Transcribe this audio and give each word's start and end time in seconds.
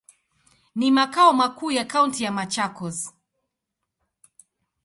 Ni 0.75 0.91
makao 0.91 1.33
makuu 1.33 1.71
ya 1.71 1.85
kaunti 1.85 2.23
ya 2.23 2.31
Machakos. 2.31 3.13